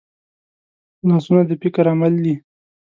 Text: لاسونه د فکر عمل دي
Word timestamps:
لاسونه 1.07 1.41
د 1.49 1.51
فکر 1.61 1.85
عمل 1.93 2.13
دي 2.23 2.35